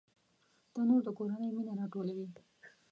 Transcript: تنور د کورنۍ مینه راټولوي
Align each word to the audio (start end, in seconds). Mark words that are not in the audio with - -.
تنور 0.73 1.01
د 1.05 1.09
کورنۍ 1.17 1.49
مینه 1.55 1.73
راټولوي 1.79 2.27